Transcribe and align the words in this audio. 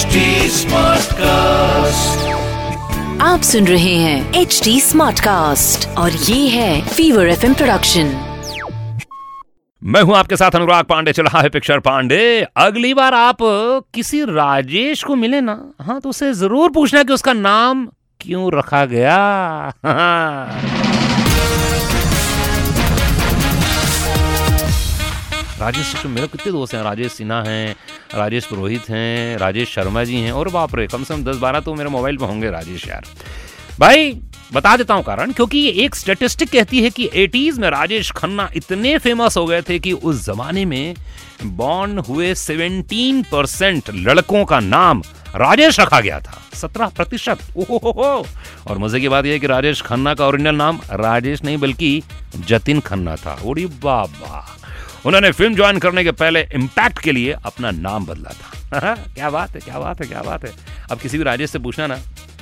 HD 0.00 0.20
Smartcast. 0.56 2.20
आप 3.22 3.40
सुन 3.42 3.66
रहे 3.66 3.94
हैं 3.94 4.40
एच 4.40 4.60
डी 4.64 4.80
स्मार्ट 4.80 5.20
कास्ट 5.20 5.86
और 5.98 6.12
ये 6.28 6.48
है 6.48 6.80
फीवर 6.88 7.28
एफ़ 7.28 7.44
प्रोडक्शन 7.46 8.12
मैं 9.82 10.02
हूँ 10.02 10.16
आपके 10.16 10.36
साथ 10.36 10.56
अनुराग 10.56 10.84
पांडे 10.84 11.12
चल 11.12 11.24
रहा 11.24 11.40
है 11.40 11.48
पिक्चर 11.48 11.78
पांडे। 11.80 12.22
अगली 12.56 12.94
बार 12.94 13.14
आप 13.14 13.36
किसी 13.94 14.22
राजेश 14.24 15.02
को 15.04 15.16
मिले 15.16 15.40
ना 15.40 15.58
हाँ 15.80 16.00
तो 16.00 16.08
उसे 16.08 16.32
ज़रूर 16.34 16.70
पूछना 16.72 17.02
कि 17.02 17.12
उसका 17.12 17.32
नाम 17.32 17.86
क्यों 18.20 18.50
रखा 18.54 18.84
गया। 18.94 19.18
राजेश 25.60 25.94
तो 26.02 26.08
मेरे 26.08 26.26
कितने 26.26 26.52
दोस्त 26.52 26.74
हैं? 26.74 26.82
राजेश 26.82 27.12
सिन्हा 27.12 27.42
हैं 27.42 27.74
राजेश 28.14 28.44
पुरोहित 28.44 28.88
हैं, 28.90 29.38
राजेश 29.38 29.68
शर्मा 29.68 30.04
जी 30.04 30.16
हैं, 30.16 30.32
और 30.32 30.48
बाप 30.48 30.74
रे, 30.74 30.86
कम 30.86 31.04
से 31.04 31.14
कम 31.14 31.24
दस 31.24 31.36
बारह 31.36 31.60
तो 31.60 31.74
मेरे 31.74 31.90
मोबाइल 31.90 32.16
पे 32.16 32.24
होंगे 32.24 32.50
राजेश 32.50 32.88
यार। 32.88 33.04
भाई, 33.80 34.12
बता 34.52 34.76
देता 34.76 34.94
हूँ 34.94 35.02
कारण, 35.04 35.32
क्योंकि 35.32 35.58
ये 35.58 35.70
एक 35.84 35.94
स्टेटिस्टिक 35.94 36.50
कहती 36.50 36.82
है 36.82 36.90
कि 36.90 37.08
80s 37.16 37.58
में 37.58 37.68
राजेश 37.70 38.10
खन्ना 38.10 38.48
इतने 38.56 38.98
फ़ेमस 38.98 39.36
हो 39.36 39.46
गए 39.46 39.62
थे 39.62 39.78
कि 39.78 39.92
उस 39.92 40.24
जमाने 40.26 40.64
में 40.64 40.94
बॉर्न 41.44 41.98
हुए 41.98 42.34
17 42.34 43.24
परसेंट 43.32 43.90
लड़कों 43.94 44.44
का 44.44 44.60
नाम 44.60 45.02
राजेश 45.36 45.80
रखा 45.80 46.00
गया 46.00 46.20
था 46.20 46.42
17 46.54 46.94
प्रतिशत। 46.96 47.38
ओहो 47.56 48.26
और 48.66 48.78
मज़े 48.78 49.00
की 49.00 49.08
बात 49.08 49.26
यह 49.26 49.32
है 49.32 49.38
कि 49.38 49.46
राजेश 49.46 49.82
खन्ना 49.82 50.14
का 50.14 50.26
ओरिजिनल 50.26 50.54
नाम 50.54 50.80
राजेश 50.90 51.44
नहीं, 51.44 51.58
बल्कि 51.58 52.02
जतिन 52.36 52.80
खन्ना 52.80 53.16
था। 53.16 53.38
ओडी 53.44 53.66
बाबा। 53.66 54.56
उन्होंने 55.06 55.32
फ़िल्म 55.32 55.54
ज्वाइन 55.54 55.78
करने 55.78 56.04
के 56.04 56.10
पहले 56.10 56.48
इम्पैक्ट 56.54 56.98
के 56.98 57.12
लिए 57.12 57.32
अपना 57.32 57.70
नाम 57.70 58.06
बदला 58.06 58.30
था। 58.30 58.94
क्या 59.14 59.30
बात 59.30 59.54
है, 59.54 59.60
क्या 59.60 59.78
बात 59.78 60.00
है, 60.00 60.06
क्या 60.06 60.22
बात 60.22 60.44
है। 60.44 60.52
अब 60.90 60.98
किसी 60.98 61.18
भी 61.18 61.24
राजेश 61.24 61.50
से 61.50 61.58
पूछना 61.58 61.86
ना 61.86 61.98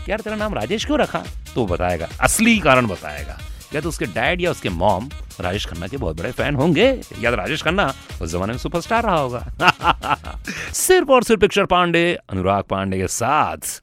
यार 0.09 0.21
तेरा 0.21 0.37
नाम 0.37 0.55
राजेश 0.55 0.85
क्यों 0.85 0.99
रखा? 0.99 1.25
तो 1.55 1.67
बताएगा, 1.67 2.09
असली 2.21 2.59
कारण 2.59 2.87
बताएगा। 2.87 3.39
या 3.75 3.81
तो 3.81 3.89
उसके 3.89 4.05
डैड 4.05 4.41
या 4.41 4.51
उसके 4.51 4.69
मॉम 4.69 5.09
राजेश 5.41 5.67
खन्ना 5.67 5.87
के 5.87 5.97
बहुत 5.97 6.17
बड़े 6.17 6.33
फ़ैन 6.33 6.55
होंगे। 6.55 7.01
या 7.21 7.31
तो 7.31 7.37
राजेश 7.37 7.63
खन्ना 7.63 7.95
उस 8.23 8.33
जमाने 8.33 8.53
में 8.53 8.59
सुपरस्टार 8.59 9.03
रहा 9.03 9.17
होगा। 9.17 9.49
सिर्फ़ 10.73 11.09
और 11.09 11.23
सिर्फ़ 11.23 11.41
पिक्चर 11.41 11.65
पांडे, 11.65 12.19
अनुराग 12.31 12.65
पांडे 12.65 12.99
के 12.99 13.09
साथ। 13.09 13.83